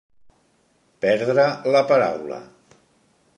[1.05, 1.45] Perdre
[1.77, 2.41] la paraula.